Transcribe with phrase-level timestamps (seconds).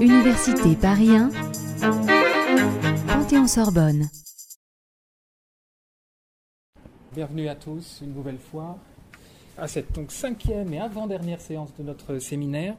[0.00, 1.30] Université Paris 1,
[3.06, 4.08] Panthéon-Sorbonne.
[7.14, 8.78] Bienvenue à tous une nouvelle fois
[9.58, 12.74] à cette cinquième et avant-dernière séance de notre séminaire.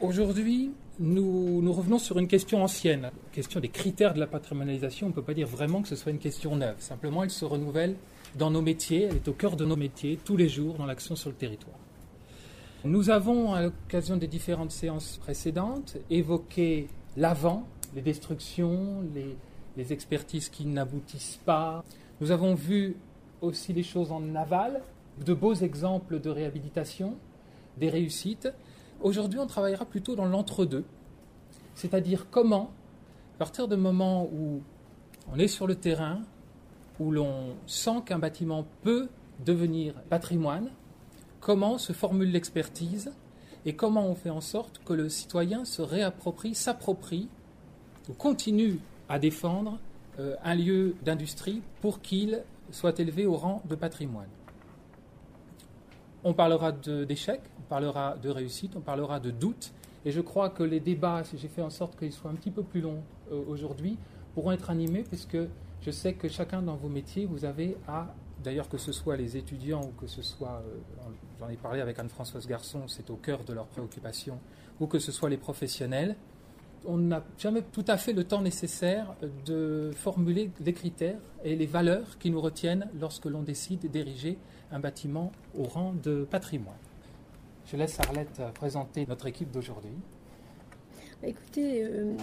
[0.00, 5.06] Aujourd'hui, nous, nous, revenons sur une question ancienne, question des critères de la patrimonialisation.
[5.06, 6.76] On ne peut pas dire vraiment que ce soit une question neuve.
[6.78, 7.96] Simplement, elle se renouvelle
[8.36, 11.16] dans nos métiers, elle est au cœur de nos métiers, tous les jours, dans l'action
[11.16, 11.78] sur le territoire.
[12.84, 19.36] Nous avons, à l'occasion des différentes séances précédentes, évoqué l'avant, les destructions, les,
[19.92, 21.84] expertises qui n'aboutissent pas.
[22.20, 22.96] Nous avons vu
[23.42, 24.82] aussi les choses en aval,
[25.24, 27.16] de beaux exemples de réhabilitation,
[27.78, 28.48] des réussites.
[29.02, 30.84] Aujourd'hui, on travaillera plutôt dans l'entre-deux,
[31.74, 32.70] c'est-à-dire comment,
[33.36, 34.62] à partir du moment où
[35.32, 36.20] on est sur le terrain,
[36.98, 39.08] où l'on sent qu'un bâtiment peut
[39.44, 40.70] devenir patrimoine,
[41.40, 43.12] comment se formule l'expertise
[43.64, 47.28] et comment on fait en sorte que le citoyen se réapproprie, s'approprie
[48.08, 49.78] ou continue à défendre
[50.18, 54.28] euh, un lieu d'industrie pour qu'il soit élevé au rang de patrimoine.
[56.22, 59.72] On parlera d'échecs, on parlera de réussite, on parlera de doutes,
[60.04, 62.50] et je crois que les débats, si j'ai fait en sorte qu'ils soient un petit
[62.50, 63.96] peu plus longs euh, aujourd'hui,
[64.34, 65.38] pourront être animés, puisque
[65.82, 69.36] je sais que chacun dans vos métiers, vous avez à, d'ailleurs que ce soit les
[69.36, 70.78] étudiants ou que ce soit, euh,
[71.38, 74.38] j'en ai parlé avec Anne-Françoise Garçon, c'est au cœur de leurs préoccupations,
[74.78, 76.16] ou que ce soit les professionnels,
[76.86, 79.14] on n'a jamais tout à fait le temps nécessaire
[79.44, 84.38] de formuler les critères et les valeurs qui nous retiennent lorsque l'on décide d'ériger
[84.72, 86.78] un bâtiment au rang de patrimoine.
[87.66, 89.92] Je laisse Arlette présenter notre équipe d'aujourd'hui.
[91.22, 92.14] Écoutez, euh,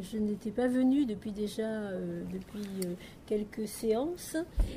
[0.00, 2.94] je n'étais pas venue depuis déjà euh, depuis euh,
[3.26, 4.36] quelques séances.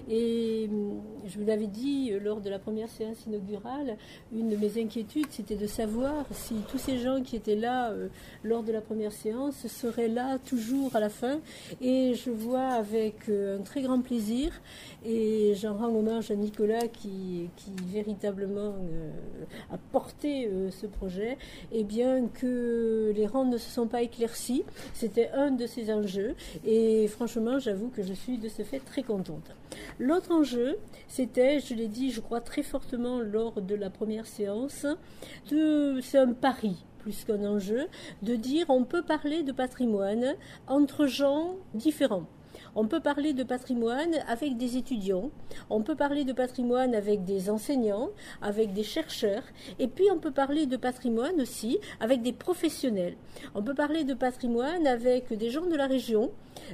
[0.09, 3.97] Et hum, je vous l'avais dit euh, lors de la première séance inaugurale,
[4.33, 8.07] une de mes inquiétudes, c'était de savoir si tous ces gens qui étaient là euh,
[8.43, 11.39] lors de la première séance seraient là toujours à la fin.
[11.81, 14.51] Et je vois avec euh, un très grand plaisir,
[15.05, 18.75] et j'en rends hommage à Nicolas qui, qui véritablement
[19.71, 21.37] a porté ce projet,
[21.71, 24.63] et bien que les rangs ne se sont pas éclaircis.
[24.93, 26.35] C'était un de ces enjeux.
[26.65, 29.51] Et franchement, j'avoue que je suis de ce fait très contente.
[29.99, 30.77] L'autre enjeu,
[31.07, 34.85] c'était, je l'ai dit, je crois très fortement lors de la première séance,
[35.45, 37.87] c'est un pari plus qu'un enjeu,
[38.21, 40.35] de dire on peut parler de patrimoine
[40.67, 42.27] entre gens différents.
[42.75, 45.31] On peut parler de patrimoine avec des étudiants,
[45.69, 48.09] on peut parler de patrimoine avec des enseignants,
[48.41, 49.43] avec des chercheurs,
[49.79, 53.15] et puis on peut parler de patrimoine aussi avec des professionnels.
[53.55, 56.31] On peut parler de patrimoine avec des gens de la région,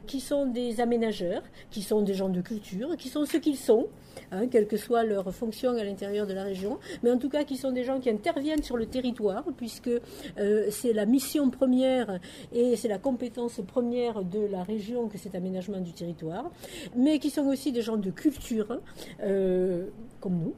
[0.07, 3.88] qui sont des aménageurs, qui sont des gens de culture, qui sont ce qu'ils sont,
[4.31, 7.44] hein, quelle que soit leur fonction à l'intérieur de la région, mais en tout cas
[7.44, 9.89] qui sont des gens qui interviennent sur le territoire, puisque
[10.38, 12.19] euh, c'est la mission première
[12.53, 16.51] et c'est la compétence première de la région que cet aménagement du territoire,
[16.96, 18.79] mais qui sont aussi des gens de culture,
[19.22, 19.88] euh,
[20.19, 20.53] comme nous.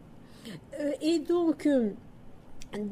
[0.79, 1.67] Euh, et donc,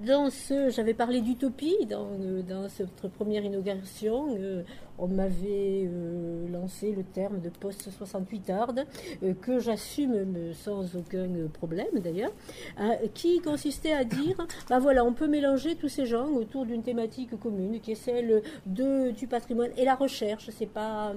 [0.05, 2.09] dans ce, j'avais parlé d'utopie dans,
[2.47, 4.27] dans, cette première inauguration
[4.97, 8.85] on m'avait euh, lancé le terme de post-68 hard,
[9.23, 12.31] euh, que j'assume sans aucun problème d'ailleurs,
[12.77, 14.35] hein, qui consistait à dire,
[14.69, 18.41] ben voilà, on peut mélanger tous ces gens autour d'une thématique commune, qui est celle
[18.65, 20.49] du patrimoine et la recherche.
[20.51, 21.13] C'est pas,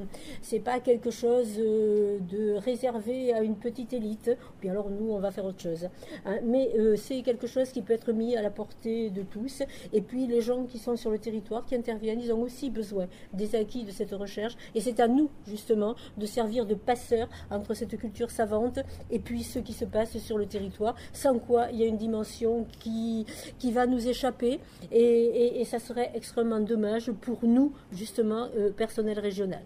[0.65, 4.37] pas quelque chose euh, de réservé à une petite élite.
[4.61, 5.89] Puis alors nous, on va faire autre chose.
[6.25, 6.39] Hein.
[6.45, 9.63] mais c'est quelque chose qui peut être mis à la portée de tous.
[9.93, 13.07] Et puis les gens qui sont sur le territoire, qui interviennent, ils ont aussi besoin
[13.33, 14.57] des de cette recherche.
[14.75, 18.81] Et c'est à nous, justement, de servir de passeur entre cette culture savante
[19.11, 21.97] et puis ce qui se passe sur le territoire, sans quoi il y a une
[21.97, 23.27] dimension qui,
[23.59, 24.61] qui va nous échapper.
[24.93, 29.61] Et, ça serait extrêmement dommage pour nous, justement, euh, personnel régional.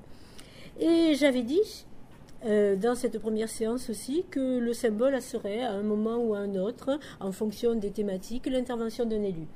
[0.81, 1.85] Et j'avais dit,
[2.45, 6.39] euh, dans cette première séance aussi que le symbole serait à un moment ou à
[6.39, 9.47] un autre, en fonction des thématiques, l'intervention d'un élu.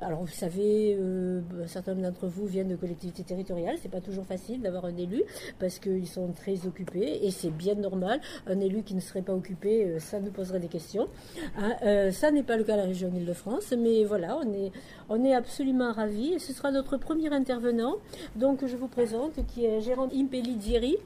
[0.00, 4.62] Alors vous savez, euh, certains d'entre vous viennent de collectivités territoriales, c'est pas toujours facile
[4.62, 5.24] d'avoir un élu
[5.58, 8.20] parce qu'ils sont très occupés et c'est bien normal.
[8.46, 11.08] Un élu qui ne serait pas occupé, euh, ça nous poserait des questions.
[11.56, 14.70] Hein, euh, ça n'est pas le cas à la région Île-de-France, mais voilà, on est,
[15.08, 17.96] on est absolument ravis et ce sera notre premier intervenant.
[18.36, 20.96] Donc je vous présente qui est Jérôme Impellidieri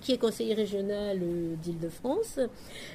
[0.00, 2.38] qui est conseiller régional euh, d'Île-de-France,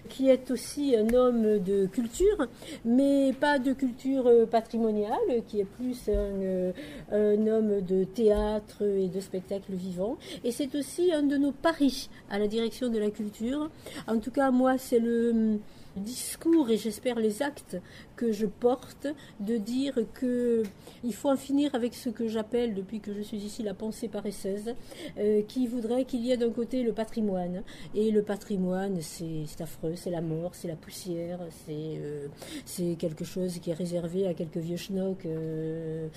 [0.09, 2.47] qui est aussi un homme de culture,
[2.86, 6.71] mais pas de culture euh, patrimoniale, qui est plus un,
[7.12, 10.18] un homme de théâtre et de spectacle vivant.
[10.44, 13.69] Et c'est aussi un de nos paris à la direction de la culture.
[14.07, 15.59] En tout cas, moi, c'est le
[15.95, 17.77] discours et j'espère les actes
[18.15, 19.07] que je porte
[19.39, 20.63] de dire que
[21.03, 24.07] il faut en finir avec ce que j'appelle depuis que je suis ici la pensée
[24.07, 24.74] paresseuse,
[25.18, 27.63] euh, qui voudrait qu'il y ait d'un côté le patrimoine.
[27.94, 32.27] Et le patrimoine c'est affreux, c'est la mort, c'est la poussière, c'est euh,
[32.65, 36.07] c'est quelque chose qui est réservé à quelques vieux schnocks euh,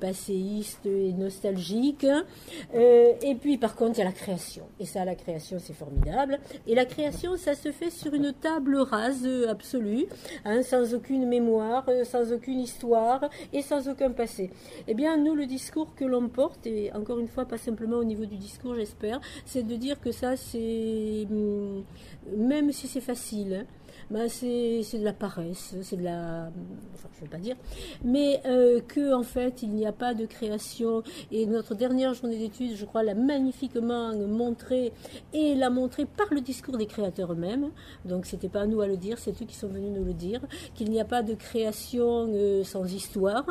[0.00, 2.06] passéistes et nostalgiques.
[2.74, 4.64] et puis par contre il y a la création.
[4.78, 6.38] Et ça la création c'est formidable.
[6.66, 10.06] Et la création ça se fait sur une table rase absolue,
[10.44, 14.50] hein, sans aucune mémoire, sans aucune histoire et sans aucun passé.
[14.88, 18.04] Eh bien, nous, le discours que l'on porte, et encore une fois, pas simplement au
[18.04, 21.84] niveau du discours, j'espère, c'est de dire que ça, c'est, hum,
[22.36, 23.66] même si c'est facile, hein,
[24.10, 26.50] bah, c'est de la paresse, c'est de la,
[26.94, 27.56] enfin je ne veux pas dire,
[28.04, 31.02] mais euh, que en fait il n'y a pas de création.
[31.30, 34.92] Et notre dernière journée d'études, je crois, l'a magnifiquement montré
[35.32, 37.70] et l'a montré par le discours des créateurs eux-mêmes.
[38.04, 40.14] Donc c'était pas à nous à le dire, c'est eux qui sont venus nous le
[40.14, 40.40] dire,
[40.74, 43.46] qu'il n'y a pas de création euh, sans histoire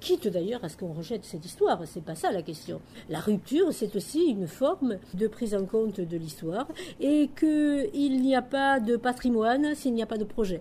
[0.00, 1.80] quitte d'ailleurs à ce qu'on rejette cette histoire.
[1.86, 2.80] C'est pas ça la question.
[3.08, 6.68] La rupture, c'est aussi une forme de prise en compte de l'histoire
[7.00, 10.60] et qu'il n'y a pas de patrimoine s'il n'y a pas de projet.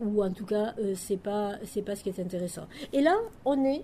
[0.00, 2.66] Ou en tout cas, euh, c'est pas c'est pas ce qui est intéressant.
[2.92, 3.82] Et là, on est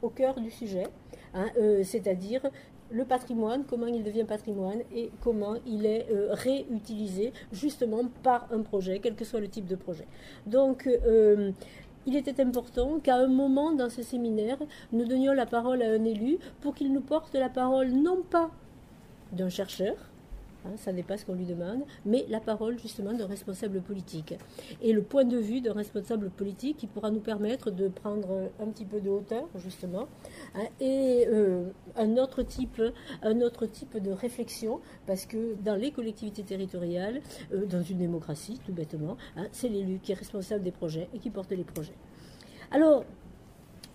[0.00, 0.86] au cœur du sujet,
[1.34, 2.42] hein, euh, c'est-à-dire
[2.90, 8.62] le patrimoine, comment il devient patrimoine et comment il est euh, réutilisé justement par un
[8.62, 10.06] projet, quel que soit le type de projet.
[10.46, 10.88] Donc,
[12.08, 14.56] il était important qu'à un moment dans ce séminaire,
[14.92, 18.50] nous donnions la parole à un élu pour qu'il nous porte la parole non pas
[19.32, 19.94] d'un chercheur,
[20.64, 24.34] Hein, ça n'est pas ce qu'on lui demande, mais la parole justement d'un responsable politique.
[24.82, 28.66] Et le point de vue d'un responsable politique qui pourra nous permettre de prendre un
[28.66, 30.08] petit peu de hauteur, justement,
[30.54, 31.64] hein, et euh,
[31.96, 32.82] un, autre type,
[33.22, 37.20] un autre type de réflexion, parce que dans les collectivités territoriales,
[37.52, 41.18] euh, dans une démocratie, tout bêtement, hein, c'est l'élu qui est responsable des projets et
[41.18, 41.94] qui porte les projets.
[42.70, 43.04] Alors,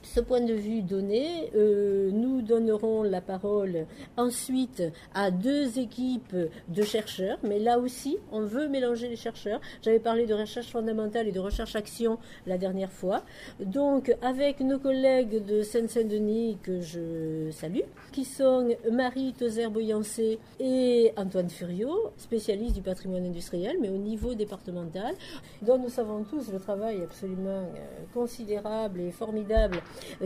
[0.04, 3.86] ce point de vue donné, euh, nous donnerons la parole
[4.18, 4.84] ensuite
[5.14, 6.36] à deux équipes
[6.68, 9.60] de chercheurs, mais là aussi, on veut mélanger les chercheurs.
[9.82, 13.24] J'avais parlé de recherche fondamentale et de recherche-action la dernière fois.
[13.60, 21.50] Donc, avec nos collègues de Seine-Saint-Denis, que je salue, qui sont Marie Tozer-Boyancé et Antoine
[21.50, 25.16] Furiot, spécialistes du patrimoine industriel, mais au niveau départemental,
[25.62, 29.82] dont nous savons tous le travail absolument euh, considérable et formidable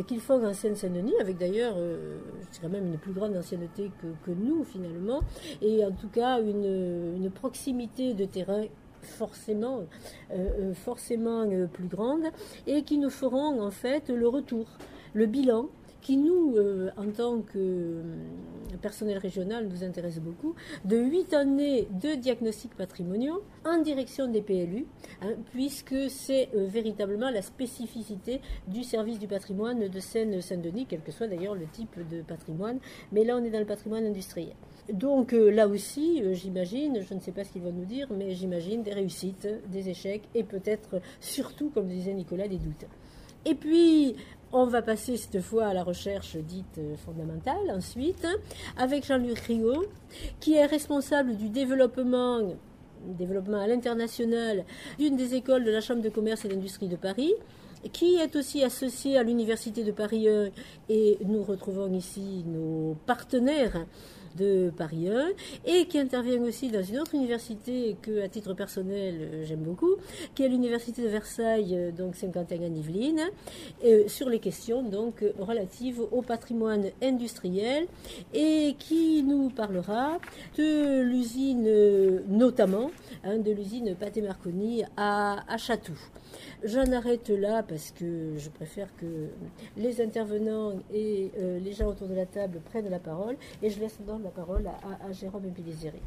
[0.08, 2.18] qu'ils font en Seine-Saint-Denis, avec d'ailleurs, euh,
[2.52, 3.92] c'est quand même une plus grande ancienneté
[4.26, 5.22] que, nous finalement,
[5.62, 8.64] et en tout cas une, proximité de terrain
[9.02, 9.84] forcément,
[10.32, 12.24] euh, forcément plus grande,
[12.66, 14.66] et qui nous feront en fait le retour,
[15.14, 15.70] le bilan
[16.08, 18.02] qui nous, euh, en tant que euh,
[18.82, 20.56] personnel régional, nous intéresse beaucoup,
[20.86, 24.86] de huit années de diagnostics patrimoniaux en direction des PLU,
[25.22, 28.40] hein, puisque c'est euh, véritablement la spécificité
[28.70, 32.80] du service du patrimoine de Seine-Saint-Denis, quel que soit d'ailleurs le type de patrimoine,
[33.12, 34.56] mais là on est dans le patrimoine industriel.
[34.94, 38.82] Donc là aussi, j'imagine, je ne sais pas ce qu'ils vont nous dire, mais j'imagine
[38.82, 42.86] des réussites, des échecs et peut-être surtout, comme disait Nicolas, des doutes.
[43.46, 44.16] Et puis,
[44.52, 48.26] on va passer cette fois à la recherche dite fondamentale ensuite,
[48.78, 49.86] avec Jean-Luc Rio,
[50.40, 52.42] qui est responsable du développement
[53.06, 54.66] développement à l'international
[54.98, 57.34] d'une des écoles de la Chambre de commerce et d'industrie de Paris,
[57.94, 60.50] qui est aussi associé à l'Université de Paris 1
[60.90, 63.86] et nous retrouvons ici nos partenaires
[64.38, 65.30] de Paris 1
[65.66, 69.96] et qui intervient aussi dans une autre université que, à titre personnel, euh, j'aime beaucoup,
[70.36, 73.24] qui est l'université de Versailles, euh, donc Saint-Quentin-en-Yvelines,
[73.84, 77.88] euh, sur les questions donc relatives au patrimoine industriel
[78.34, 80.20] et qui nous parlera
[80.58, 82.92] de l'usine notamment,
[83.24, 85.98] hein, de l'usine Pathé Marconi à, à Chatou.
[86.64, 89.30] J'en arrête là parce que je préfère que
[89.78, 91.32] les intervenants et
[91.64, 94.68] les gens autour de la table prennent la parole et je laisse donc la parole
[94.68, 96.02] à, Jérôme Epilizeri.